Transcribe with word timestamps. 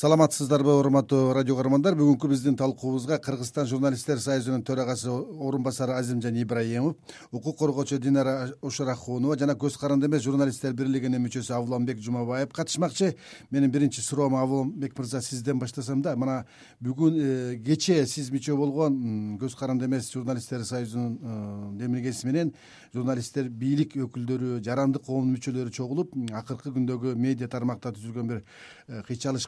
саламатсыздарбы 0.00 0.72
урматтуу 0.80 1.34
радио 1.36 1.58
каармандар? 1.58 1.92
Бүгүнкү 1.92 2.30
биздин 2.30 2.54
талкуубузга 2.56 3.18
кыргызстан 3.20 3.66
журналисттер 3.68 4.16
союзунун 4.16 4.62
төрагасы 4.64 5.10
орун 5.12 5.60
басары 5.60 5.92
азимжан 5.92 6.38
ибраимов 6.40 6.96
укук 7.30 7.58
коргоочу 7.58 7.98
динара 7.98 8.54
ушарахунова 8.62 9.36
жана 9.36 9.52
көз 9.52 9.76
каранды 9.78 10.06
эмес 10.08 10.22
журналисттер 10.24 10.72
бирлигинин 10.72 11.20
мүчөсү 11.20 11.52
авланбек 11.52 12.00
жумабаев 12.00 12.48
катышмакчы. 12.48 13.14
Менин 13.50 13.70
биринчи 13.70 14.00
суроом 14.00 14.36
авланбек 14.36 14.96
мырза 14.96 15.20
сизден 15.20 15.58
баштасам 15.58 16.00
да 16.00 16.16
мына 16.16 16.46
бүгүн 16.80 17.20
э, 17.20 17.60
кечээ 17.60 18.06
сиз 18.06 18.32
мүчө 18.32 18.56
болгон 18.56 19.36
көз 19.36 19.58
каранды 19.58 19.84
эмес 19.84 20.08
журналисттер 20.14 20.64
союзунун 20.64 21.18
э, 21.20 21.76
демилгеси 21.76 22.26
менен 22.26 22.54
журналисттер 22.94 23.50
бийлик 23.52 23.98
өкүлдөрү 24.00 24.62
жарандык 24.64 25.04
коомдун 25.04 25.36
мүчөлөрү 25.36 25.76
чогулуп 25.76 26.16
акыркы 26.32 26.72
күндөгү 26.72 27.14
медиа 27.20 27.52
тармакта 27.52 27.92
түзүлгөн 27.92 28.32
бир 28.32 28.42
э, 28.88 29.02
кыйчалыш 29.06 29.46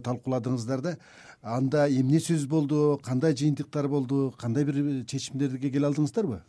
талкууладыңыздар 0.00 0.80
да. 0.80 0.96
Анда 1.42 1.86
эмне 1.88 2.20
сөз 2.20 2.46
болду 2.48 3.00
кандай 3.04 3.34
жыйынтыктар 3.36 3.88
болду 3.88 4.34
кандай 4.38 4.64
бир 4.64 5.04
чечимдерге 5.06 5.70
келе 5.70 5.86
алдыңыздарбы? 5.90 6.40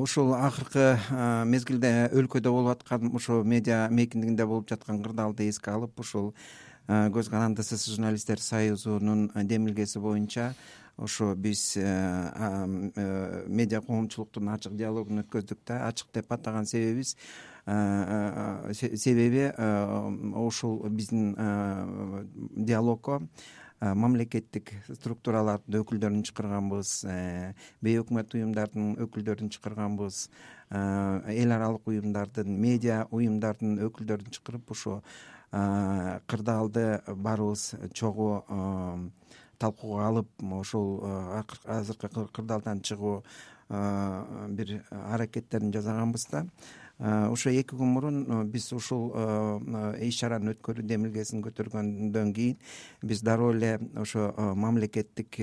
Ушул 0.00 0.32
акыркы 0.32 0.96
мезгилде 1.44 2.08
өлкөдө 2.16 2.50
болуп 2.50 2.72
аткан 2.72 3.10
ушу 3.14 3.42
медиа 3.44 3.88
мейкиндигинде 3.92 4.46
болуп 4.46 4.68
жаткан 4.70 5.02
кырдаалды 5.02 5.48
эске 5.48 5.70
алып 5.70 6.00
ушул 6.00 6.32
көз 6.88 7.28
карандысыз 7.28 7.84
журналисттер 7.92 8.40
союзунун 8.40 9.30
демилгеси 9.34 9.98
боюнча 10.00 10.54
ошо 10.96 11.34
биз 11.36 11.76
медиа 13.46 13.80
коомчулуктун 13.86 14.48
ачык 14.48 14.72
диалогун 14.72 15.20
өткөздүк 15.22 15.60
да 15.66 15.86
ачык 15.86 16.08
деп 16.14 16.32
атаган 16.32 16.66
себебибиз 16.66 17.14
себеби 18.74 19.48
ушул 20.34 20.82
биздин 20.90 21.34
диалогко 22.56 23.20
мамлекеттик 23.80 24.72
структуралардын 24.90 25.80
өкүлдөрүн 25.82 26.24
чакырганбыз 26.26 26.94
бейөкмөт 27.84 28.34
уюмдардын 28.34 28.96
өкүлдөрүн 29.06 29.52
чакырганбыз 29.54 30.24
эл 30.72 31.56
аралык 31.56 31.86
уюмдардын 31.86 32.50
медиа 32.66 33.04
уюмдардын 33.14 33.78
өкүлдөрүн 33.86 34.34
чакырып 34.34 34.74
ушул 34.74 35.00
кырдаалды 35.50 36.88
баарыбыз 37.06 37.70
чогуу 37.94 38.42
талкууга 39.58 40.06
алып 40.08 40.28
ошол 40.60 41.00
э, 41.02 41.42
азыркы 41.66 42.08
кырдаалдан 42.32 42.80
чыгуу 42.80 43.22
э, 43.68 44.46
бир 44.50 44.84
аракеттерин 44.90 45.72
жасаганбыз 45.72 46.26
да. 46.30 46.44
э, 46.44 46.46
ошо 46.98 47.50
эки 47.50 47.76
күн 47.76 47.92
мурун 47.94 48.50
биз 48.50 48.72
ушул 48.72 49.12
иш 50.02 50.20
чараны 50.20 50.54
өткөрүү 50.56 50.86
демилгесин 50.86 51.42
көтөргөндөн 51.46 52.32
кийин 52.34 52.56
биз 53.02 53.22
дароо 53.22 53.52
эле 53.54 53.78
ошо 53.96 54.32
мамлекеттик 54.36 55.38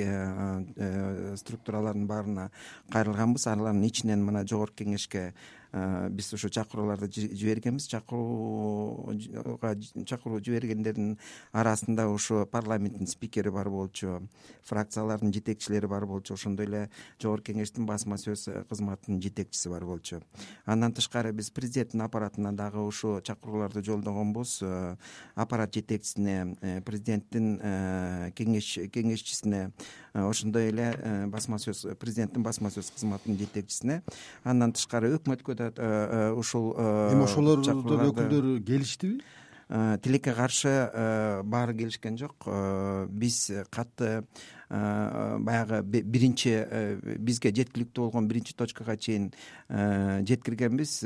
структуралардын 1.40 2.08
баарына 2.08 2.50
кайрылганбыз. 2.92 3.48
Алардын 3.48 3.84
ичинен 3.88 4.26
мына 4.26 4.44
жогорку 4.48 4.84
кеңешке 4.84 5.32
Э, 5.65 5.65
биз 5.76 6.34
ошо 6.34 6.50
чакырууларды 6.50 7.10
жибергенбиз. 7.12 7.88
Чакырууга 7.92 9.76
чакыруу 10.08 10.40
жибергендердин 10.40 11.18
арасында 11.52 12.08
ошо 12.08 12.46
парламенттин 12.46 13.08
спикери 13.08 13.50
бар 13.52 13.70
болчу 13.70 14.22
фракциялардын 14.64 15.34
жетекчилери 15.34 15.88
бар 15.88 16.06
болчу 16.06 16.34
ошондой 16.34 16.66
эле 16.66 16.90
жогорку 17.22 17.52
кеңештин 17.52 17.86
басма 17.86 18.18
сөз 18.18 18.48
кызматынын 18.70 19.22
жетекчиси 19.22 19.70
бар 19.70 19.86
болчу. 19.86 20.22
Андан 20.66 20.94
тышкары 20.94 21.34
биз 21.34 21.52
президенттин 21.52 22.02
аппаратына 22.06 22.54
дагы 22.56 22.80
ушул 22.80 23.20
чакырууларды 23.22 23.84
жолдогонбуз 23.84 24.60
э, 24.64 24.96
аппарат 25.36 25.76
жетекчисине 25.76 26.56
э, 26.62 26.82
президенттин 26.82 27.60
кеңешчисине 28.36 29.72
ошондой 30.14 30.70
эле 30.70 31.28
басма 31.28 31.60
сөз 31.60 31.86
президенттин 32.00 32.44
басма 32.44 32.72
сөз 32.74 32.92
кызматынын 32.96 33.40
жетекчисине 33.40 34.02
андан 34.44 34.74
тышкары 34.76 35.12
өкмөткө 35.18 35.56
да 35.60 35.65
Э, 35.78 36.30
э, 36.30 36.32
ушул 36.34 36.74
э, 36.78 37.14
эми 37.14 37.26
ошолордун 37.26 37.82
өкүлдөрү 38.10 38.60
келиштиби? 38.66 39.22
Тилекке 39.66 40.30
каршы 40.38 40.72
баары 41.50 41.74
келишкен 41.74 42.20
жок. 42.22 42.46
Биз 43.10 43.50
катты 43.74 44.28
баягы 44.70 45.80
биринчи 45.82 46.54
бизге 47.18 47.50
жеткиликтүү 47.50 48.06
болгон 48.06 48.28
биринчи 48.30 48.54
точкага 48.54 48.94
чейин 48.94 49.32
жеткиргенбиз. 49.68 51.00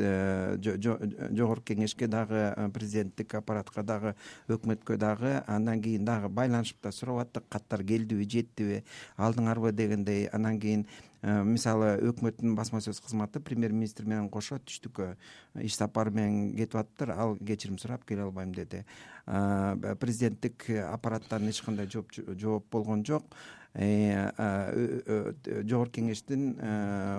Жогорку 0.60 1.70
кеңешке 1.72 2.12
дагы 2.12 2.52
президенттик 2.76 3.38
аппаратка 3.40 3.84
дагы 3.84 4.16
өкмөткө 4.52 5.00
дагы 5.00 5.38
андан 5.48 5.80
кийин 5.80 6.04
дагы 6.04 6.28
байланышып 6.28 6.84
да 6.84 6.92
сурап 6.92 7.24
аттык. 7.30 7.48
Каттар 7.48 7.86
келдиби 7.88 8.28
жеттиби 8.28 8.84
алдыңарбы 9.16 9.72
дегендей 9.72 10.28
андан 10.34 10.60
кийин 10.60 10.86
мисалы 11.22 11.98
өкмөттүн 12.10 12.56
басма 12.56 12.80
сөз 12.84 13.02
кызматы 13.04 13.42
премьер 13.44 13.74
министр 13.76 14.06
менен 14.08 14.30
кошо 14.32 14.60
түштүккө 14.64 15.12
иш 15.66 15.76
сапары 15.76 16.14
менен 16.16 16.54
кетип 16.56 16.80
атыптыр 16.80 17.12
ал 17.12 17.36
кечирим 17.38 17.78
сурап 17.78 18.06
келе 18.08 18.24
албайм 18.24 18.54
деди. 18.56 18.86
Э, 19.28 19.96
президенттик 20.00 20.70
аппараттан 20.70 21.50
эч 21.50 21.62
кандай 21.62 21.90
жооп 21.92 22.64
болгон 22.72 23.04
жок. 23.06 23.24
Э, 23.74 24.32
жогорку 25.68 26.00
кеңештин 26.00 26.56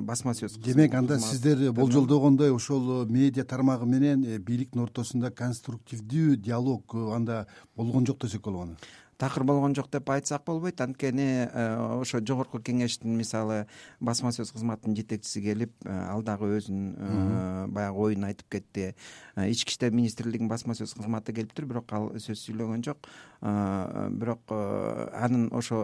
басма 0.03 0.32
сөз 0.34 0.56
демек 0.59 0.94
анда 0.99 1.21
сиздер 1.22 1.71
болжолдогондой 1.72 2.50
ошол 2.50 3.06
медиа 3.06 3.44
тармагы 3.44 3.87
менен 3.87 4.25
бийликтин 4.43 4.82
ортосунда 4.82 5.31
конструктивдүү 5.31 6.34
диалог 6.43 6.97
анда 7.15 7.47
болгон 7.77 8.06
жок 8.06 8.19
десек 8.25 8.43
болот 8.43 8.67
аны 8.67 8.77
такыр 9.20 9.44
болгон 9.44 9.75
жок 9.76 9.91
деп 9.92 10.08
айтсак 10.10 10.44
болбойт. 10.47 10.81
Анткени 10.81 11.44
э, 11.44 12.00
ошо 12.00 12.20
жогорку 12.25 12.58
кеңештин 12.58 13.12
мисалы 13.19 13.66
басма 14.00 14.32
сөз 14.32 14.53
кызматынын 14.54 14.97
жетекчиси 14.97 15.42
келип 15.44 15.75
э, 15.84 15.92
ал 16.08 16.22
дагы 16.25 16.48
өзүнүн 16.56 16.94
э, 16.97 17.66
баягы 17.69 18.00
оюн 18.06 18.25
айтып 18.31 18.48
кетти. 18.56 18.94
Ички 19.36 19.75
иштер 19.75 19.92
министрлигинин 19.92 20.48
басма 20.48 20.75
сөз 20.78 20.94
кызматы 20.97 21.34
келиптир 21.36 21.69
бирок 21.69 21.92
ал 21.92 22.08
сөз 22.16 22.47
сүйлөгөн 22.47 22.84
жок. 22.86 23.10
Бирок 23.41 24.53
анын 24.53 25.48
ошо 25.56 25.82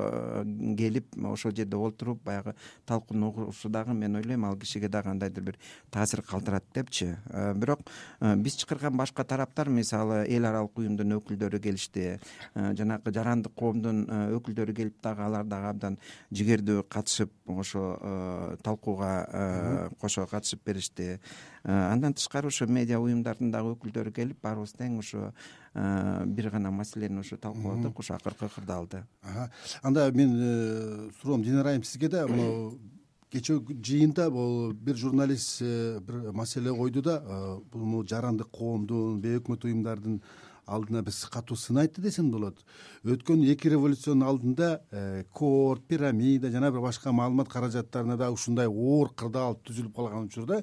келип 0.79 1.13
ошол 1.25 1.53
жерде 1.57 1.77
олтуруп 1.77 2.23
баягы 2.25 2.55
талкууну 2.87 3.31
угушу 3.31 3.69
дагы 3.69 3.95
мен 3.95 4.17
ойлойм 4.17 4.45
ал 4.45 4.57
кишиге 4.57 4.89
дагы 4.89 5.11
кандайдыр 5.11 5.45
бир 5.45 5.59
таасир 5.91 6.23
калтырат 6.23 6.65
депчи. 6.75 7.15
Бирок 7.55 7.81
биз 8.21 8.57
чакырган 8.57 8.97
башка 8.97 9.25
тараптар 9.25 9.69
мисалы 9.69 10.25
эл 10.29 10.45
аралык 10.45 10.77
уюмдун 10.79 11.17
өкүлдөрү 11.21 11.61
келишти. 11.61 12.19
Жанагы 12.55 13.05
жарандык 13.27 13.55
коомдун 13.59 14.05
э, 14.07 14.19
өкүлдөрү 14.37 14.75
келип 14.77 15.01
дагы 15.03 15.25
алар 15.27 15.47
дагы 15.47 15.71
абдан 15.71 15.99
жигердүү 16.35 16.85
катышып 16.89 17.33
ошо 17.51 17.85
э, 17.99 18.57
талкууга 18.63 19.11
э, 19.27 19.89
кошо 20.01 20.27
катышып 20.31 20.65
беришти. 20.65 21.21
Андан 21.65 22.15
тышкары 22.15 22.49
ошо 22.49 22.67
медиа 22.67 23.01
уюмдардын 23.03 23.51
дагы 23.51 23.75
өкүлдөрү 23.75 24.13
келип 24.15 24.43
баарыбыз 24.43 24.77
тең 24.79 24.99
ушу 24.99 25.33
бир 25.75 26.51
гана 26.51 26.71
маселени 26.71 27.21
ушу 27.21 27.37
талкууладык 27.37 27.99
ушу 27.99 28.15
акыркы 28.15 28.49
кырдаалды. 28.49 29.05
Анда 29.83 30.11
мен 30.13 31.11
суроом 31.21 31.43
динара 31.43 31.71
айым 31.71 31.85
сизге 31.85 32.09
да 32.09 32.27
могу 32.29 32.79
кечээги 33.35 33.75
жыйында 33.83 34.31
бул 34.31 34.73
бир 34.73 34.97
журналист 34.97 35.61
бир 35.61 36.31
маселе 36.33 36.71
койду 36.71 37.03
да 37.03 37.19
бул 37.73 38.07
жарандык 38.07 38.53
коомдун 38.55 39.21
бейөкмөт 39.21 39.67
уюмдардын 39.67 40.21
алдына 40.67 41.03
бир 41.03 41.15
катуу 41.31 41.57
сын 41.57 41.79
айтты 41.79 42.03
десем 42.03 42.31
болот. 42.31 42.59
Өткөн 43.05 43.45
эки 43.53 43.71
революциянын 43.71 44.27
алдында 44.27 44.71
э, 44.91 45.25
кор 45.33 45.79
пирамида 45.79 46.51
жана 46.51 46.71
бир 46.71 46.81
башка 46.81 47.13
маалымат 47.13 47.49
каражаттарына 47.49 48.17
да 48.17 48.31
ушундай 48.35 48.67
оор 48.67 49.13
кырдаал 49.15 49.57
түзүлүп 49.63 49.95
калган 49.95 50.27
учурда 50.27 50.63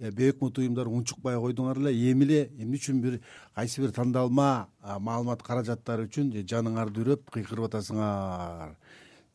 э, 0.00 0.10
бейөкмөт 0.10 0.58
уюмдар 0.58 0.88
унчукпай 0.88 1.36
койдуңар 1.36 1.82
эле 1.84 1.92
эми 2.10 2.24
эле 2.24 2.40
эмне 2.56 2.80
үчүн 2.80 3.02
бир 3.04 3.20
кайсы 3.54 3.82
бир 3.84 3.92
тандалма 3.92 4.68
маалымат 4.80 5.44
каражаттары 5.44 6.08
үчүн 6.08 6.32
жаныңарды 6.32 7.04
үрөп 7.04 7.28
кыйкырып 7.36 7.68
атасыңар. 7.68 8.74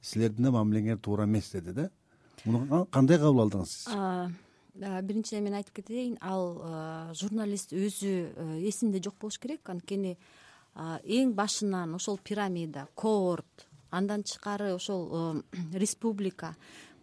Силердин 0.01 0.49
да 0.49 0.57
мамилеңер 0.57 0.97
туура 0.97 1.25
эмес 1.29 1.51
деди 1.53 1.73
да. 1.73 1.89
Муну 2.45 2.85
кандай 2.91 3.17
кабыл 3.21 3.45
алдыңыз 3.45 3.77
сиз 3.77 4.46
биринчиден 4.77 5.43
мен 5.43 5.57
айтып 5.57 5.79
кетейин 5.81 6.17
ал 6.21 7.13
журналист 7.17 7.73
өзү 7.73 8.11
э, 8.29 8.45
эсинде 8.69 9.01
жок 9.03 9.17
болуш 9.19 9.39
керек. 9.41 9.69
Анткени 9.69 10.17
эң 10.75 11.33
башынан 11.37 11.95
ошол 11.97 12.19
пирамида 12.23 12.87
коорт 12.95 13.67
андан 13.89 14.23
тышкары 14.23 14.73
ошол 14.75 15.07
э, 15.07 15.41
республика 15.73 16.55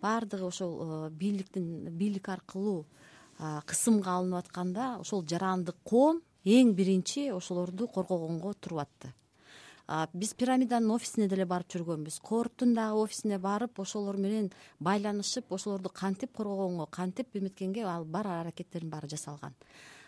баардыгы 0.03 0.47
ошол 0.47 0.77
э, 0.81 1.11
бийликтин 1.11 1.89
бийлик 1.91 2.29
аркылуу 2.29 2.87
кысымга 3.67 4.15
алынып 4.21 4.45
атканда 4.45 4.95
ошол 5.01 5.25
жарандык 5.27 5.77
коом 5.83 6.23
эң 6.45 6.75
биринчи 6.79 7.31
ошолорду 7.35 7.89
коргогонго 7.89 8.55
туруп 8.55 8.85
атты 8.85 9.15
биз 9.89 10.33
пирамиданын 10.35 10.91
офисине 10.95 11.29
деле 11.29 11.45
барып 11.45 11.75
жүргөнбүз. 11.75 12.21
Коорттун 12.25 12.75
дагы 12.75 13.03
офисине 13.05 13.39
барып 13.39 13.79
ошолор 13.81 14.17
менен 14.17 14.51
байланышып 14.81 15.53
ошолорду 15.53 15.91
кантип 15.93 16.33
коргогонго 16.37 16.87
кантип 16.87 17.37
эметкенге 17.37 17.85
ал 17.85 18.05
бар 18.05 18.27
аракеттердин 18.27 18.91
баары 18.91 19.09
жасалган. 19.09 19.53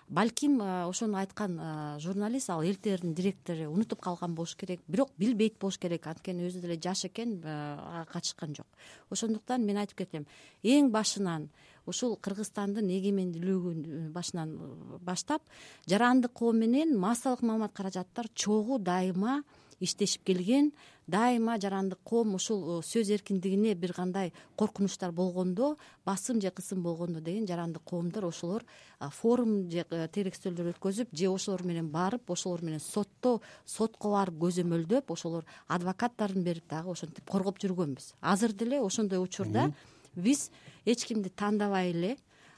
Балким 0.09 0.61
ошону 0.63 1.19
айткан 1.19 1.59
журналист 2.01 2.49
ал 2.51 2.61
лтрдин 2.63 3.13
директору 3.13 3.73
унутуп 3.73 4.01
калган 4.01 4.35
болуш 4.35 4.55
керек 4.55 4.81
бирок 4.89 5.11
билбейт 5.19 5.59
болуш 5.59 5.79
керек. 5.79 6.07
Анткени 6.07 6.47
өзү 6.49 6.61
деле 6.61 6.81
жаш 6.81 7.05
экен 7.11 7.43
ага 7.45 8.07
катышкан 8.13 8.55
жок. 8.55 8.67
Ошондуктан 9.11 9.67
мен 9.67 9.77
айтып 9.77 9.99
кетем 9.99 10.27
эң 10.63 10.91
башынан 10.91 11.51
ушул 11.87 12.17
кыргызстандын 12.17 12.89
эгемендүүлүгүн 12.89 14.11
башынан 14.15 14.57
баштап 15.03 15.43
жарандык 15.87 16.33
коом 16.33 16.59
менен 16.59 16.97
массалык 16.99 17.43
маалымат 17.43 17.73
каражаттар 17.75 18.29
чогуу 18.35 18.79
дайыма 18.79 19.43
иштешип 19.81 20.25
келген 20.25 20.73
дайыма 21.07 21.59
жарандык 21.61 21.99
коом 22.05 22.35
ушул 22.35 22.81
э, 22.81 22.83
сөз 22.83 23.11
эркиндигине 23.15 23.75
бир 23.75 23.93
кандай 23.93 24.33
коркунучтар 24.57 25.13
болгондо 25.13 25.77
басым 26.05 26.41
же 26.41 26.51
кысым 26.51 26.83
болгондо 26.83 27.21
деген 27.21 27.47
жарандык 27.47 27.83
коомдор 27.85 28.27
ошолор 28.27 28.65
форум 29.01 29.71
же 29.71 29.85
э, 29.89 30.09
телекстөлдөр 30.13 30.73
өткөзүп 30.75 31.13
же 31.13 31.31
ошолор 31.31 31.63
менен 31.63 31.89
барып 31.91 32.31
ошолор 32.31 32.63
менен 32.63 32.81
сотто 32.81 33.41
сотко 33.65 34.11
барып 34.11 34.41
көзөмөлдөп 34.43 35.13
ошолор 35.13 35.45
адвокаттарын 35.69 36.43
берип 36.43 36.67
дагы 36.69 36.91
ошентип 36.91 37.29
коргоп 37.31 37.61
жүргөнбүз. 37.63 38.15
Азыр 38.21 38.53
деле 38.53 38.81
ошондой 38.81 39.23
учурда 39.23 39.73
биз 40.17 40.51
эч 40.85 41.07
кимди 41.07 41.29
тандабай 41.29 41.91
эле 41.91 42.17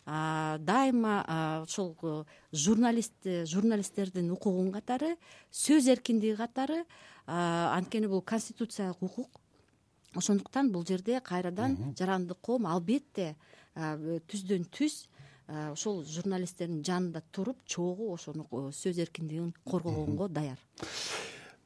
дайыма 0.08 1.62
ошол 1.62 1.96
э, 2.02 2.24
журналист 2.52 3.12
журналисттердин 3.24 4.30
укугун 4.32 4.72
катары 4.72 5.16
сөз 5.52 5.88
эркиндиги 5.92 6.36
катары 6.36 6.84
анткени 7.26 8.06
бул 8.06 8.22
конституциялык 8.22 9.02
укук. 9.02 9.40
Ошондуктан 10.14 10.72
бул 10.72 10.86
жерде 10.86 11.20
кайрадан 11.20 11.76
жарандык 11.98 12.38
коом 12.40 12.66
албетте 12.66 13.34
түздөн 13.76 14.64
түз 14.72 15.04
ошол 15.48 16.04
журналисттердин 16.04 16.80
жанында 16.84 17.22
туруп 17.30 17.60
чогуу 17.66 18.14
ошону 18.14 18.48
сөз 18.72 18.98
эркиндигин 19.04 19.52
коргогонго 19.64 20.28
даяр. 20.28 20.58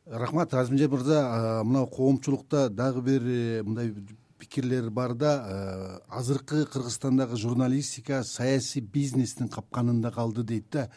Рахмат 0.07 0.53
азимжан 0.55 0.91
мырза 0.91 1.63
мына 1.65 1.87
коомчулукта 1.87 2.69
дагы 2.69 3.03
бир 3.03 3.23
э, 3.23 3.63
мындай 3.63 3.95
пикирлер 4.43 4.91
бар 4.91 5.15
да 5.15 5.33
азыркы 6.11 6.67
кыргызстандагы 6.67 7.37
журналистика 7.39 8.25
саясий 8.25 8.83
бизнестин 8.83 9.49
капканында 9.49 10.11
калды 10.11 10.43
дейт 10.43 10.71
да. 10.71 10.89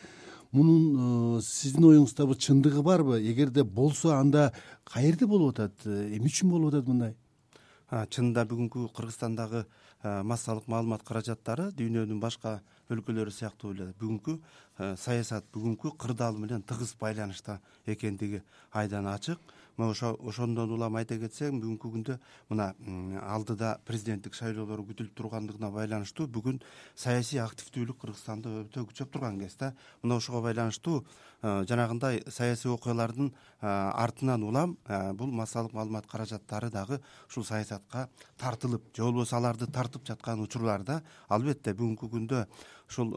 Мунун 0.55 1.37
э, 1.37 1.41
сиздин 1.43 1.89
оюңуздабы 1.89 2.37
чындыгы 2.39 2.81
барбы? 2.81 3.19
Эгерде 3.19 3.63
болсо 3.63 4.13
анда 4.15 4.53
каерде 4.87 5.27
болуп 5.27 5.57
атат 5.57 5.83
э, 5.83 6.15
эмне 6.15 6.31
үчүн 6.31 6.53
болуп 6.53 6.71
атат 6.71 6.87
мындай? 6.87 7.15
Чынында 7.91 8.45
бүгүнкү 8.47 8.85
кыргызстандагы 8.95 9.65
э, 9.65 10.13
массалык 10.23 10.69
маалымат 10.71 11.03
каражаттары 11.03 11.73
дүйнөнүн 11.75 12.21
башка 12.23 12.61
өлкөлөрү 12.87 13.35
сыяктуу 13.35 13.73
эле 13.75 13.89
бүгүнкү 13.99 14.37
саясат 15.01 15.51
бүгүнкү 15.51 15.91
кырдаал 15.99 16.39
менен 16.39 16.63
тыгыз 16.63 16.95
байланышта 17.01 17.59
экендиги 17.85 18.41
айдан 18.71 19.11
ачык 19.11 19.39
мына 19.77 19.91
ошо 19.91 20.15
ошондон 20.19 20.71
улам 20.71 20.95
айта 20.95 21.17
кетсем 21.19 21.59
бүгүнкү 21.59 21.91
күндө 21.95 22.17
мына 22.49 22.71
алдыда 23.35 23.75
президенттик 23.87 24.35
шайлоолор 24.37 24.83
күтүлүп 24.87 25.15
тургандыгына 25.17 25.71
байланыштуу 25.75 26.27
бүгүн 26.27 26.61
саясий 26.95 27.41
активдүүлүк 27.43 27.99
кыргызстанда 28.01 28.53
өтө 28.63 28.85
күчөп 28.89 29.11
турган 29.11 29.39
кез 29.39 29.57
да. 29.59 29.73
Мына 30.03 30.17
ошого 30.17 30.41
байланыштуу 30.45 31.03
жанагындай 31.41 32.23
саясий 32.27 32.71
окуялардын 32.71 33.33
артынан 33.61 34.43
улам 34.43 34.77
бул 35.13 35.31
массалык 35.31 35.73
маалымат 35.73 36.07
каражаттары 36.07 36.71
дагы 36.71 37.01
ушул 37.27 37.43
саясатка 37.43 38.07
тартылып 38.37 38.95
же 38.95 39.03
болбосо 39.03 39.37
аларды 39.37 39.67
тартып 39.67 40.07
жаткан 40.07 40.41
учурлар 40.41 40.83
да 40.83 41.01
албетте 41.29 41.73
бүгүнкү 41.73 42.09
күндө 42.15 42.45
ушул 42.89 43.13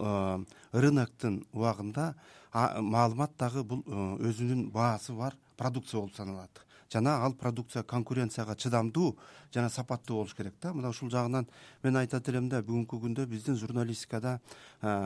рыноктун 0.72 1.44
убагында 1.52 2.14
маалымат 2.52 3.36
дагы 3.38 3.64
бул 3.64 3.82
өзүнүн 3.86 4.70
баасы 4.72 5.12
бар 5.12 5.36
продукция 5.56 6.00
болуп 6.00 6.14
саналат. 6.16 6.64
Жана 6.90 7.18
ал 7.24 7.34
продукция 7.34 7.82
конкуренцияга 7.82 8.56
чыдамдуу 8.56 9.16
жана 9.52 9.68
сапаттуу 9.68 10.16
болуш 10.16 10.34
керек 10.34 10.54
да. 10.62 10.72
Мына 10.72 10.88
ушул 10.88 11.10
жагынан 11.10 11.46
мен 11.82 11.96
айтат 11.96 12.28
элем 12.28 12.48
да 12.48 12.62
бүгүнкү 12.62 13.00
күндө 13.02 13.26
биздин 13.26 13.56
журналистикада 13.56 14.40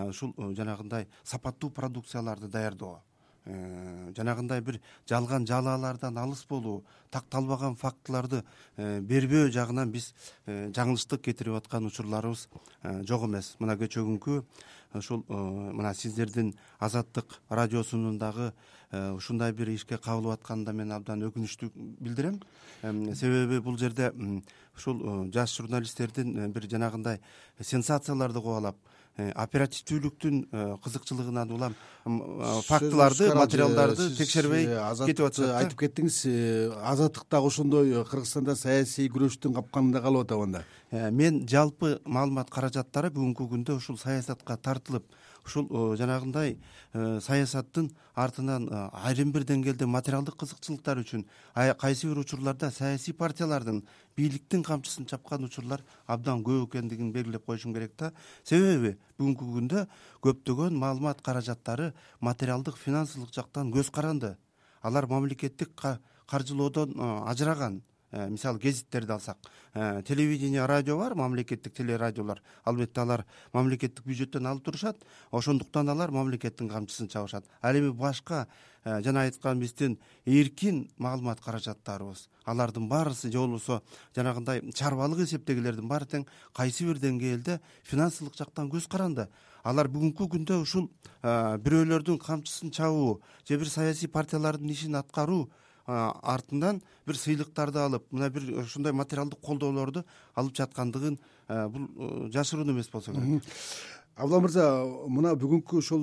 ушул 0.08 0.34
жанагындай 0.54 1.08
сапаттуу 1.24 1.70
продукцияларды 1.70 2.48
даярдоо. 2.48 2.98
э, 2.98 3.11
жанагындай 3.44 4.60
бир 4.60 4.80
жалган 5.08 5.46
жалаалардан 5.46 6.18
алыс 6.18 6.44
болуу 6.48 6.82
такталбаган 7.10 7.74
фактыларды 7.76 8.42
э, 8.76 9.00
бербөө 9.00 9.50
жагынан 9.50 9.90
биз 9.90 10.12
э, 10.46 10.70
жаңылыштык 10.76 11.24
кетирип 11.26 11.58
аткан 11.58 11.86
учурларыбыз 11.86 12.48
жок 13.08 13.26
эмес. 13.26 13.56
Мына 13.58 13.76
кечээ 13.76 14.04
күнкү 14.04 14.44
ушул 14.94 15.24
мына 15.28 15.94
сиздердин 15.94 16.54
азаттык 16.78 17.40
радиосунун 17.48 18.18
дагы 18.18 18.52
Э, 18.92 19.10
ушундай 19.16 19.54
бир 19.56 19.70
ишке 19.72 19.96
кабылып 19.96 20.34
атканына 20.34 20.72
мен 20.76 20.90
абдан 20.92 21.22
өкүнүчтүү 21.24 21.70
билдирем. 22.04 22.34
Себеби 23.16 23.56
бул 23.64 23.78
жерде 23.80 24.10
ушул 24.76 25.00
э, 25.00 25.14
жаш 25.32 25.54
журналисттердин 25.56 26.34
э, 26.36 26.48
бир 26.52 26.66
жанагындай 26.68 27.22
сенсацияларды 27.58 28.42
кубалап 28.44 28.76
оперативдүүлүктүн 29.18 30.36
кызыкчылыгынан 30.84 31.50
улам 31.52 31.74
фактыларды 32.64 33.28
материалдарды 33.36 34.08
текшербей 34.16 34.64
кетип 35.04 35.26
атышат 35.26 35.52
айтып 35.58 35.82
кеттиңиз 35.84 36.16
азаттык 36.80 37.26
дагы 37.30 37.50
ошондой 37.52 37.92
кыргызстанда 38.08 38.56
саясий 38.56 39.10
күрөштүн 39.12 39.52
капканында 39.58 40.00
калып 40.00 40.24
атабы 40.24 40.48
анда 40.48 41.10
мен 41.12 41.42
жалпы 41.48 41.98
маалымат 42.06 42.50
каражаттары 42.50 43.12
бүгүнкү 43.12 43.50
күндө 43.52 43.76
ушул 43.82 44.00
саясатка 44.00 44.56
тартылып 44.56 45.04
ушул 45.44 45.66
э, 45.70 45.96
жанагындай 45.96 46.58
э, 46.92 47.20
саясаттын 47.20 47.90
артынан 48.14 48.68
э, 48.68 48.88
айрым 49.04 49.32
бир 49.32 49.44
деңгээлде 49.44 49.86
материалдык 49.86 50.36
кызыкчылыктар 50.38 51.02
үчүн 51.02 51.24
кайсы 51.78 52.08
бир 52.08 52.18
учурларда 52.22 52.70
саясий 52.70 53.14
партиялардын 53.14 53.82
бийликтин 54.16 54.62
камчысын 54.62 55.06
чапкан 55.06 55.44
учурлар 55.44 55.82
абдан 56.06 56.44
көп 56.46 56.68
экендигин 56.70 57.12
белгилеп 57.12 57.46
коюшум 57.46 57.74
керек 57.74 57.96
да. 57.98 58.12
Себеби 58.44 58.96
бүгүнкү 59.18 59.50
күндө 59.56 59.86
көптөгөн 60.22 60.78
маалымат 60.78 61.22
каражаттары 61.22 61.92
материалдык 62.20 62.76
финансылык 62.76 63.32
жактан 63.34 63.72
көз 63.72 63.90
каранды. 63.90 64.36
Алар 64.82 65.06
мамлекеттик 65.06 65.74
каржылоодон 66.26 66.94
ажыраган 67.26 67.82
мисалы 68.12 68.58
гезиттерди 68.58 69.12
алсак. 69.12 69.38
Э, 69.74 70.02
телевидение 70.06 70.66
радио 70.66 70.98
бар 70.98 71.14
мамлекеттик 71.14 71.72
телерадиолор 71.72 72.42
албетте 72.64 73.00
алар 73.00 73.24
мамлекеттик 73.52 74.04
бюджеттен 74.04 74.46
алып 74.46 74.64
турушат 74.64 74.98
ошондуктан 75.30 75.88
алар 75.88 76.10
мамлекеттин 76.10 76.68
камчысын 76.68 77.08
чабышат. 77.08 77.44
Ал 77.62 77.74
эми 77.74 77.90
башка 77.90 78.48
э, 78.84 79.00
жана 79.02 79.22
айткан 79.22 79.58
биздин 79.58 79.98
эркин 80.26 80.90
маалымат 80.98 81.40
каражаттарыбыз 81.40 82.28
алардын 82.44 82.88
баарысы 82.88 83.32
же 83.32 83.38
болбосо 83.38 83.82
жанагындай 84.14 84.60
чарбалык 84.72 85.20
эсептегилердин 85.20 85.88
баары 85.88 86.04
тең 86.04 86.26
кайсы 86.52 86.84
бир 86.84 86.98
деңгээлде 86.98 87.60
финансылык 87.82 88.36
жактан 88.36 88.68
көз 88.68 88.88
каранды. 88.88 89.28
Алар 89.64 89.86
бүгүнкү 89.88 90.26
күндө 90.28 90.60
ушул 90.60 90.90
бирөөлөрдүн 91.22 92.18
камчысын 92.18 92.72
чабуу 92.74 93.22
же 93.48 93.56
бир 93.56 93.70
саясий 93.70 94.08
партиялардын 94.08 94.68
ишин 94.68 94.96
аткаруу 94.96 95.48
артынан 95.86 96.82
бир 97.06 97.16
сыйлыктарды 97.16 97.78
алып 97.78 98.04
мына 98.10 98.30
бир 98.30 98.64
ушундай 98.64 98.92
материалдык 98.92 99.40
колдоолорду 99.40 100.04
алып 100.34 100.56
жаткандыгын 100.56 101.18
бул 101.48 102.28
жашыруун 102.30 102.70
эмес 102.70 102.88
болсо 102.92 103.12
керек. 103.12 103.42
Абдула 104.12 104.42
мырза 104.44 104.64
мына 105.08 105.30
бүгүнкү 105.40 105.78
ошол 105.80 106.02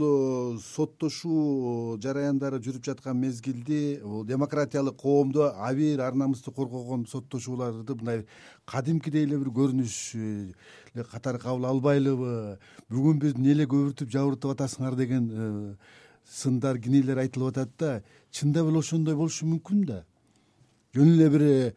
соттошуу 0.65 1.99
жараяндары 2.01 2.57
жүрүп 2.57 2.87
жаткан 2.87 3.19
мезгилди 3.21 3.99
бул 4.01 4.23
демократиялык 4.25 4.97
коомдо 4.97 5.51
а 5.53 5.69
бир 5.77 6.01
ар 6.01 6.17
намысты 6.17 6.49
коргогон 6.49 7.05
соттошууларды 7.05 7.95
мындай 7.99 8.25
кадимкидей 8.65 9.27
эле 9.27 9.37
бир 9.37 9.53
көрүнүш 9.53 9.93
катары 11.11 11.37
кабыл 11.37 11.69
албайлыбы 11.69 12.57
бүгүн 12.89 13.21
бизди 13.21 13.37
эмне 13.37 13.53
эле 13.53 13.69
көбүртүп 13.69 14.09
жабыртып 14.09 14.55
атасыңар 14.55 14.97
деген 14.97 15.29
э, 15.29 15.75
сындар 16.29 16.77
кинелер 16.79 17.17
айтылып 17.23 17.57
атат 17.57 17.71
да 17.77 17.91
чындап 18.31 18.69
эле 18.69 18.79
ошондой 18.79 19.15
болушу 19.15 19.47
мүмкүн 19.49 19.85
да. 19.85 20.03
Жөн 20.95 21.15
эле 21.15 21.29
бир 21.29 21.45
э, 21.45 21.73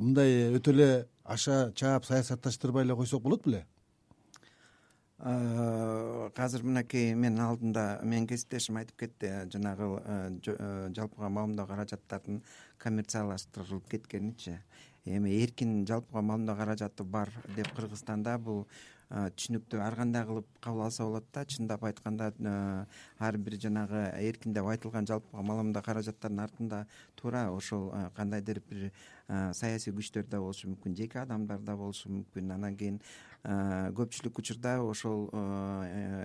мындай 0.00 0.50
өтө 0.56 0.74
эле 0.74 0.88
аша 1.24 1.72
чаап 1.74 2.04
саясатташтырбай 2.04 2.84
эле 2.84 2.96
койсок 2.98 3.22
болот 3.22 3.46
беле? 3.46 3.64
Азыр 5.24 6.64
мынакей 6.66 7.14
менин 7.14 7.40
алдымда 7.40 8.00
менин 8.02 8.26
кесиптешим 8.26 8.76
айтып 8.76 8.98
кетти 9.04 9.30
жанагы 9.52 9.86
э, 10.04 10.16
э, 10.46 10.90
жалпыга 10.96 11.30
маалымдоо 11.30 11.66
каражаттардын 11.66 12.42
коммерциялаштырылып 12.78 13.88
кеткеничи 13.88 14.58
эми 15.04 15.30
эркин 15.42 15.86
жалпыга 15.86 16.20
маалымдоо 16.20 16.56
каражаты 16.56 17.04
бар 17.04 17.30
деп 17.56 17.70
кыргызстанда 17.76 18.38
бул 18.38 18.66
түшүнүктүү 19.10 19.80
ар 19.84 19.94
кандай 19.98 20.24
кылып 20.26 20.46
кабыл 20.64 20.86
алса 20.86 21.04
болот 21.04 21.26
да 21.32 21.44
чындап 21.44 21.84
айтканда 21.84 22.32
ар 23.18 23.36
бир 23.38 23.58
жанагы 23.60 24.00
эркиндеп 24.28 24.66
айтылган 24.72 25.06
жалпы 25.06 25.42
маалымат 25.42 25.84
каражаттардын 25.84 26.40
артында 26.40 26.86
туура 27.16 27.50
ошол 27.52 27.92
кандайдыр 28.16 28.62
бир 28.70 28.90
саясий 29.52 29.92
күчтөр 29.92 30.26
да 30.28 30.40
болушу 30.40 30.68
мүмкүн 30.72 30.96
жеке 30.96 31.20
адамдар 31.20 31.60
да 31.60 31.76
болушу 31.76 32.08
мүмкүн. 32.08 32.50
Анан 32.54 32.76
кийин 32.76 33.00
көпчүлүк 33.44 34.40
учурда 34.40 34.78
ошол 34.82 35.28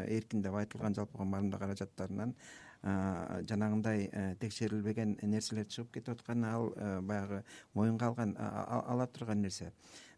эркин 0.07 0.41
деп 0.41 0.55
айтылган 0.55 0.95
жалпыга 0.95 1.25
маалымат 1.25 1.59
каражаттарынан 1.59 2.35
жанагындай 2.81 4.07
текшерилбеген 4.39 5.17
нерселер 5.21 5.67
чыгып 5.67 5.97
кетип 5.97 6.13
атканы 6.15 6.47
ал 6.47 6.69
баягы 7.03 7.43
моюнга 7.73 8.07
алган 8.07 8.35
ала 8.39 9.07
турган 9.07 9.41
нерсе 9.41 9.73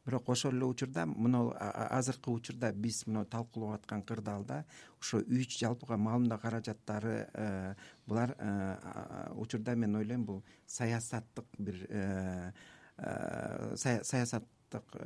бирок 0.06 0.30
ошол 0.30 0.52
эле 0.52 0.66
учурда 0.66 1.06
мына 1.06 1.52
азыркы 1.98 2.32
учурда 2.32 2.72
биз 2.74 3.06
мына 3.06 3.26
талкуулап 3.26 3.82
аткан 3.82 4.02
кырдаалда 4.02 4.66
ошо 5.00 5.20
үч 5.20 5.60
жалпыга 5.60 5.98
маалымат 5.98 6.42
каражаттары 6.42 7.28
э, 7.34 7.76
булар 8.08 8.36
э, 8.38 9.28
учурда 9.36 9.76
мен 9.76 9.96
ойлойм 9.96 10.26
бул 10.26 10.44
саясаттык 10.66 11.46
бир 11.58 11.86
э, 11.90 12.52
саясаттык 13.78 14.98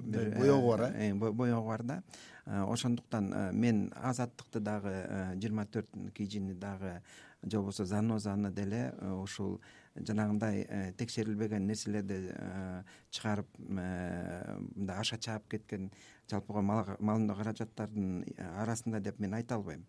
бир 0.00 0.34
боегу 0.38 0.68
бар 0.68 0.92
э? 0.94 1.14
боегу 1.14 1.66
бар 1.66 1.82
да. 1.82 2.02
Ошондуктан 2.44 3.56
мен 3.56 3.92
азаттыкты 3.96 4.60
дагы 4.60 5.34
жыйырма 5.40 5.66
төрт 5.66 5.88
кижини 6.14 6.52
дагы 6.52 7.02
же 7.42 7.56
болбосо 7.56 7.86
занозаны 7.86 8.52
деле 8.52 8.94
ушул 9.22 9.60
жанагындай 9.94 10.66
э, 10.68 10.92
текшерилбеген 10.98 11.66
нерселерди 11.66 12.30
э, 12.30 12.82
чыгарып 13.10 13.46
э, 13.58 14.58
мындай 14.74 14.98
аша 14.98 15.18
чаап 15.18 15.46
кеткен 15.48 15.90
жалпыга 16.30 16.62
маалымат 16.62 17.36
каражаттардын 17.38 18.24
арасында 18.58 19.00
деп 19.00 19.20
мен 19.20 19.34
айта 19.34 19.54
албайм. 19.54 19.86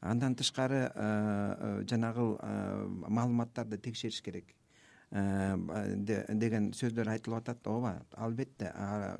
Андан 0.00 0.34
тышкары 0.36 0.90
жанагыл 1.88 2.38
маалыматтарды 3.08 3.78
текшериш 3.78 4.20
керек 4.22 4.54
деген 5.14 6.72
сөздөр 6.74 7.12
айтылып 7.12 7.38
атат 7.38 7.66
ооба. 7.70 7.94
Албетте 8.18 8.72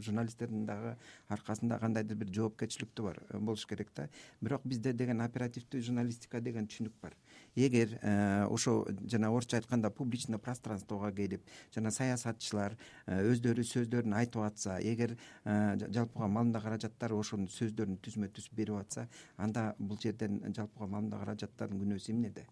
журналисттердин 0.02 0.66
дагы 0.66 0.96
аркасында 1.30 1.78
кандайдыр 1.78 2.18
бир 2.18 2.32
жоопкерчиликтүү 2.34 3.06
бар 3.06 3.20
болуш 3.38 3.66
керек 3.70 3.92
да. 3.94 4.08
Бирок 4.42 4.66
бизде 4.66 4.92
деген 4.92 5.22
оперативдүү 5.22 5.80
журналистика 5.86 6.40
деген 6.40 6.66
түшүнүк 6.66 6.98
бар. 7.02 7.14
Эгер 7.54 7.98
э, 8.02 8.46
ошо 8.50 8.84
жана 9.06 9.30
орусча 9.30 9.56
айтканда 9.56 9.90
публичный 9.90 10.38
пространствого 10.38 11.12
келип 11.12 11.42
жана 11.74 11.92
саясатчылар 11.94 12.74
э, 13.06 13.20
өздөрү 13.30 13.62
сөздөрүн 13.62 14.16
айтып 14.18 14.42
атса 14.42 14.80
эгер 14.82 15.14
э, 15.44 15.76
жалпыга 15.94 16.26
маалымат 16.26 16.62
каражаттары 16.64 17.14
ошонун 17.14 17.46
сөздөрүн 17.46 18.00
түзмө 18.02 18.32
түз 18.34 18.50
берип 18.50 18.80
атса 18.80 19.06
анда 19.36 19.76
бул 19.78 20.00
жерден 20.02 20.42
жалпыга 20.50 20.90
маалымат 20.90 21.20
каражаттардын 21.20 21.84
күнөөсү 21.84 22.10
эмнеде 22.16 22.48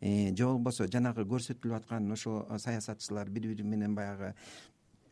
же 0.00 0.46
болбосо 0.46 0.86
жанагы 0.92 1.24
көрсөтүлүп 1.24 1.76
аткан 1.80 2.12
ошо 2.12 2.46
саясатчылар 2.58 3.30
бири 3.30 3.54
бири 3.54 3.62
менен 3.62 3.94
баягы 3.94 4.34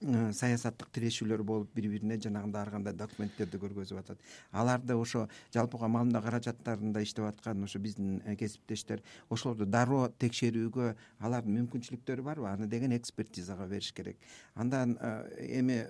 Э, 0.05 0.33
саясаттык 0.37 0.91
тирешүүлөр 0.93 1.43
болуп 1.47 1.71
бири 1.73 1.89
бирине 1.89 2.19
жанагындай 2.21 2.61
ар 2.61 2.71
кандай 2.75 2.93
документтерди 2.99 3.57
көргөзүп 3.63 4.01
атат. 4.03 4.19
Аларды 4.53 4.97
ошо 5.01 5.23
жалпыга 5.55 5.89
маалымат 5.89 6.27
каражаттарында 6.27 7.01
иштеп 7.07 7.25
аткан 7.25 7.65
ошо 7.65 7.79
биздин 7.81 8.19
э, 8.27 8.35
кесиптештер 8.37 9.01
ошолорду 9.33 9.65
дароо 9.65 10.11
текшерүүгө 10.21 10.91
алардын 11.25 11.57
мүмкүнчүлүктөрү 11.57 12.27
барбы? 12.27 12.51
Аны 12.51 12.69
деген 12.69 12.93
экспертизага 12.93 13.69
бериш 13.71 13.95
керек. 13.97 14.19
Андан 14.55 14.99
э, 15.01 15.15
эми 15.61 15.81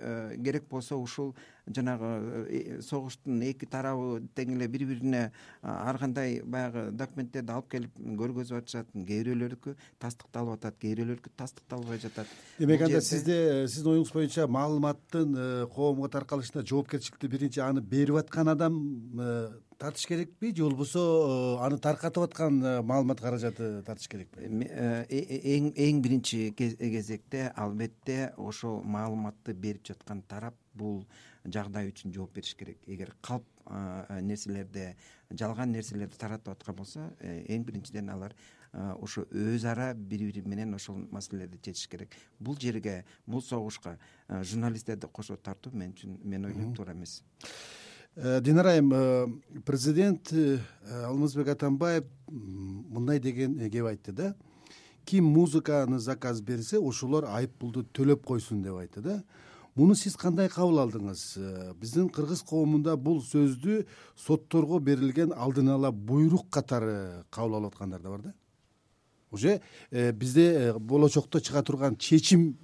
керек 0.45 0.69
болсо 0.69 0.95
ушул 0.95 1.35
жанагы 1.67 2.81
согуштун 2.85 3.41
эки 3.45 3.65
тарабы 3.65 4.21
тең 4.35 4.55
эле 4.55 4.67
бири 4.67 4.85
бирине 4.89 5.31
ар 5.61 5.97
кандай 5.97 6.41
баягы 6.43 6.91
документтерди 6.91 7.51
алып 7.51 7.69
келип 7.71 7.99
көргөзүп 8.21 8.61
атышат 8.61 8.91
кээ 8.93 9.23
бирөөлөрдүкү 9.23 9.75
тастыкталып 10.01 10.59
атат 10.59 10.79
кээ 10.81 10.95
бирөөлөрдүкү 10.95 11.33
тастыкталбай 11.37 12.01
жатат. 12.03 12.31
Демек 12.59 12.85
анда 12.87 13.01
сизде 13.01 13.37
сиздин 13.67 13.95
оюңуз 13.95 14.13
боюнча 14.13 14.47
маалыматтын 14.47 15.35
э, 15.35 15.47
коомго 15.73 16.09
таркалышында 16.13 16.65
жоопкерчиликти 16.69 17.31
биринчи 17.31 17.63
аны 17.65 17.81
берип 17.81 18.19
аткан 18.21 18.53
адам 18.53 18.79
э, 19.19 19.49
тартыш 19.77 20.05
керекпи? 20.07 20.55
Же 20.55 20.63
болбосо 20.63 20.99
э, 21.59 21.65
аны 21.65 21.77
таркатып 21.79 22.23
аткан 22.23 22.59
маалымат 22.85 23.21
каражаты 23.21 23.81
тартыш 23.83 24.07
керекпи? 24.07 24.47
Эң 24.47 25.71
эң 25.75 26.01
биринчи 26.01 26.51
кезекте 26.57 27.51
албетте 27.55 28.33
ошол 28.37 28.81
маалыматты 28.83 29.53
берип 29.53 29.85
жаткан 29.87 30.21
тарап 30.27 30.55
бул 30.73 31.05
жагдай 31.45 31.91
үчүн 31.91 32.13
жооп 32.15 32.33
бериш 32.35 32.55
керек. 32.55 32.79
Эгер 32.87 33.13
калп 33.21 33.45
нерселерди 34.21 34.95
жалган 35.31 35.71
нерселерди 35.71 36.17
таратып 36.17 36.53
аткан 36.55 36.75
болсо 36.75 37.09
эң 37.21 37.65
биринчиден 37.65 38.09
алар 38.09 38.35
ошо 38.73 39.25
өз 39.31 39.65
ара 39.69 39.93
бири 39.93 40.31
бири 40.31 40.43
менен 40.45 40.73
ошол 40.75 40.97
маселелерди 41.11 41.61
чечиш 41.61 41.87
керек. 41.87 42.15
Бул 42.39 42.57
жерге 42.59 43.05
бул 43.25 43.41
согушка 43.41 43.97
журналисттерди 44.29 45.07
кошо 45.07 45.37
тартуу 45.37 45.73
мен 45.73 45.93
үчүн 45.95 46.19
мен 46.23 46.45
ойлойм 46.45 46.75
туура 46.75 46.93
эмес. 46.93 47.21
э, 47.43 47.84
динара 48.15 48.69
айым 48.69 48.93
э, 48.93 49.27
президент 49.65 50.31
э, 50.31 50.59
алмазбек 51.05 51.49
атамбаев 51.49 52.05
мындай 52.27 53.19
деген 53.19 53.57
кеп 53.69 53.85
айтты 53.85 54.11
да. 54.11 54.35
Ким 55.05 55.25
музыканы 55.25 55.99
заказ 55.99 56.41
берсе 56.41 56.79
ошолор 56.79 57.25
айып 57.27 57.57
пулду 57.59 57.83
төлөп 57.83 58.23
койсун 58.25 58.61
деп 58.63 58.75
айтты 58.75 59.01
да. 59.01 59.23
Муну 59.75 59.95
сиз 59.95 60.15
кандай 60.15 60.47
кабыл 60.47 60.79
алдыңыз? 60.85 61.75
Биздин 61.75 62.07
кыргыз 62.07 62.41
коомунда 62.47 62.95
бул 62.95 63.19
сөздү 63.19 63.83
сотторго 64.15 64.79
берилген 64.79 65.33
алдын 65.35 65.73
ала 65.75 65.91
буйрук 65.91 66.47
катары 66.49 67.25
кабыл 67.29 67.59
алып 67.59 67.73
аткандар 67.73 68.01
да 68.01 68.09
бар 68.09 68.21
да. 68.21 68.33
Уже 69.31 69.61
э, 69.91 70.13
бизде 70.13 70.53
э, 70.53 70.73
болочокто 70.79 71.41
чыга 71.41 71.63
турган 71.63 71.97
чечим 71.97 72.57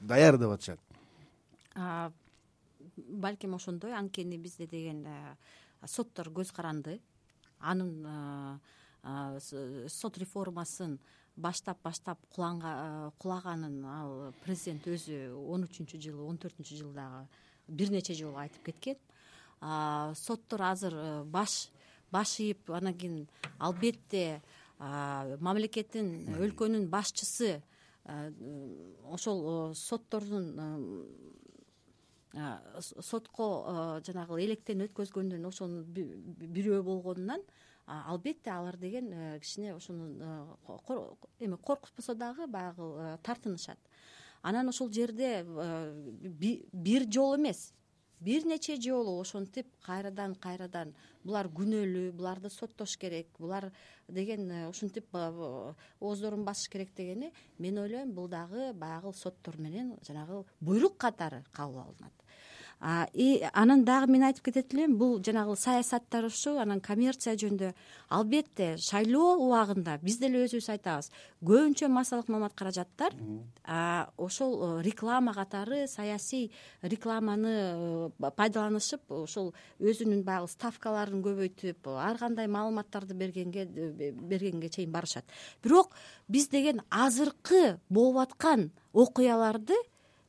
даяр 0.00 0.38
деп 0.38 0.50
атышат 0.50 0.78
балким 2.96 3.54
ошондой 3.54 3.94
анткени 3.94 4.36
бизде 4.36 4.66
деген 4.66 5.04
э, 5.06 5.36
соттор 5.86 6.28
көз 6.28 6.52
каранды. 6.52 7.00
Анын 7.58 8.60
сот 9.88 10.18
реформасын 10.18 10.98
баштап 11.36 11.78
баштап 11.82 12.18
кулаганын 12.34 13.84
ал 13.84 14.34
президент 14.44 14.86
өзү 14.86 15.32
он 15.48 15.64
үчүнчү 15.66 15.98
жылы 15.98 16.22
он 16.22 16.38
төртүнчү 16.38 16.76
жылы 16.76 16.94
дагы 16.94 17.26
бир 17.68 17.90
нече 17.90 18.14
жолу 18.14 18.36
айтып 18.38 18.68
кеткен. 18.68 18.98
Соттор 20.14 20.62
азыр 20.68 20.94
баш 21.24 21.70
баш 22.12 22.38
ийип 22.40 22.70
анан 22.70 22.94
кийин 22.94 23.28
албетте 23.58 24.42
мамлекеттин 24.78 26.36
өлкөнүн 26.38 26.88
башчысы 26.90 27.62
ошол 28.04 29.74
соттордун 29.74 30.52
сотко 32.32 34.00
жанагы 34.06 34.40
электен 34.44 34.86
өткөзгөндөн 34.86 35.44
ошонун 35.50 35.84
бирөө 35.92 36.82
болгонунан 36.86 37.44
албетте 37.86 38.50
алар 38.50 38.76
деген 38.76 39.12
э, 39.12 39.40
кичине 39.40 39.74
ошону 39.74 40.56
эме 41.38 41.56
коркутпосо 41.56 42.14
дагы 42.14 42.46
баягы 42.46 43.18
тартынышат. 43.22 43.78
Анан 44.42 44.68
ошол 44.68 44.90
жерде 44.92 45.44
бир 46.72 47.12
жолу 47.12 47.36
эмес. 47.36 47.72
Бир 48.20 48.44
нече 48.46 48.80
жолу 48.80 49.20
ошентип 49.20 49.66
кайрадан 49.82 50.34
кайрадан 50.34 50.94
булар 51.24 51.48
күнөөлүү 51.48 52.12
буларды 52.12 52.50
соттош 52.50 52.96
керек 52.96 53.26
булар 53.38 53.72
деген 54.08 54.50
э, 54.50 54.68
ушинтип 54.68 55.06
ооздорун 55.12 56.44
басыш 56.44 56.68
керек 56.70 56.94
дегени 56.94 57.32
мен 57.58 57.78
ойлойм 57.78 58.12
бул 58.12 58.28
дагы 58.28 58.72
баягы 58.74 59.12
соттор 59.12 59.58
менен 59.58 59.96
жанагы 60.06 60.44
буйрук 60.60 60.96
катары 60.96 61.44
кабыл 61.50 61.80
алынат 61.80 62.21
и 63.14 63.44
анан 63.52 63.84
дагы 63.84 64.10
мен 64.10 64.24
айтып 64.26 64.48
кетет 64.48 64.74
элем 64.74 64.96
бул 64.98 65.20
жанагы 65.22 65.54
саясатташуу 65.56 66.58
анан 66.58 66.80
коммерция 66.80 67.36
жөнүндө. 67.38 67.72
Албетте 68.10 68.74
шайлоо 68.76 69.36
убагында 69.38 70.00
биз 70.02 70.18
деле 70.18 70.42
өзүбүз 70.42 70.68
айтабыз 70.74 71.10
көбүнчө 71.46 71.88
массалык 71.88 72.28
маалымат 72.28 72.56
каражаттар 72.58 73.14
ошол 74.16 74.80
э, 74.80 74.82
реклама 74.82 75.32
катары 75.34 75.86
саясий 75.86 76.50
рекламаны 76.82 77.54
э, 78.18 78.30
пайдаланышып 78.36 79.14
ошол 79.14 79.52
өзүнүн 79.78 80.24
баягы 80.26 80.50
ставкаларын 80.50 81.22
көбөйтүп 81.22 81.86
ар 81.94 82.18
кандай 82.18 82.50
маалыматтарды 82.50 83.14
бергенге 83.14 83.68
э, 83.68 84.10
бергенге 84.10 84.68
чейин 84.68 84.90
барышат. 84.90 85.24
Бирок 85.62 85.94
биз 86.26 86.48
деген 86.48 86.82
азыркы 86.90 87.78
болуп 87.88 88.24
аткан 88.26 88.72
окуяларды 88.92 89.78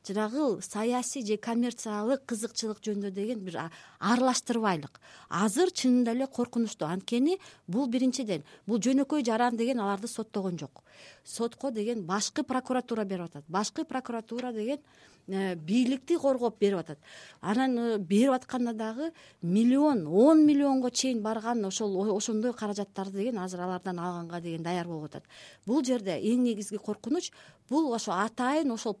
жанагы 0.06 0.60
саясий 0.62 1.24
же 1.24 1.36
коммерциялык 1.36 2.24
кызыкчылык 2.26 2.80
жөнүндө 2.84 3.10
деген 3.10 3.40
бир 3.40 3.70
аралаштырбайлык. 4.00 5.00
Азыр 5.30 5.72
чынында 5.72 6.12
эле 6.12 6.26
коркунучтуу. 6.26 6.88
Анткени 6.88 7.38
бул 7.66 7.88
биринчиден 7.88 8.44
бул 8.66 8.78
жөнөкөй 8.78 9.24
жаран 9.24 9.56
деген 9.56 9.80
аларды 9.80 10.08
соттогон 10.08 10.58
жок. 10.58 10.82
Сотко 11.24 11.70
деген 11.70 12.04
башкы 12.04 12.42
прокуратура 12.42 13.04
берип 13.04 13.30
атат. 13.30 13.44
Башкы 13.48 13.84
прокуратура 13.84 14.52
деген 14.52 14.78
э, 15.26 15.54
бийликти 15.54 16.18
коргоп 16.18 16.58
берип 16.60 16.80
атат. 16.80 16.98
Анан 17.40 17.78
э, 17.78 17.98
берип 17.98 18.32
атканда 18.32 18.74
дагы 18.74 19.12
миллион 19.40 20.06
он 20.06 20.46
миллионго 20.46 20.90
чейин 20.90 21.22
барган 21.22 21.64
ошол 21.64 22.16
ошондой 22.16 22.52
каражаттарды 22.52 23.18
деген 23.18 23.38
азыр 23.38 23.60
алардан 23.60 23.98
алганга 23.98 24.40
деген 24.40 24.62
даяр 24.62 24.86
болуп 24.86 25.06
атат. 25.06 25.24
Бул 25.64 25.82
жерде 25.82 26.20
эң 26.20 26.44
негизги 26.44 26.76
коркунуч 26.76 27.32
бул 27.70 27.94
ошо 27.94 28.12
атайын 28.12 28.70
ошол 28.70 28.98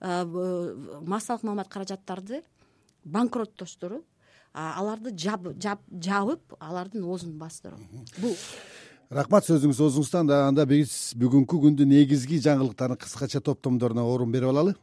массалык 0.00 1.42
маалымат 1.42 1.68
каражаттарды 1.68 2.42
банкроттоштуруп 3.04 4.04
аларды 4.54 5.12
жабып 5.18 6.56
алардын 6.60 7.04
оозун 7.04 7.38
бастыруу 7.38 7.78
бул. 8.18 8.36
Рахмат 9.10 9.46
сөзүңүз 9.48 9.80
оозуңуздан 9.80 10.30
анда 10.30 10.66
биз 10.68 11.14
бүгүнкү 11.16 11.60
күндүн 11.64 11.88
негизги 11.88 12.38
жаңылыктарын 12.44 12.98
кыскача 13.00 13.40
топтомдоруна 13.40 14.04
орун 14.04 14.30
берип 14.32 14.52
алалы 14.52 14.74